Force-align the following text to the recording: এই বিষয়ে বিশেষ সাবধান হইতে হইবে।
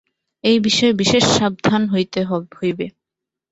এই 0.43 0.57
বিষয়ে 0.59 0.93
বিশেষ 0.93 1.23
সাবধান 1.37 1.81
হইতে 1.93 2.19
হইবে। 2.57 2.85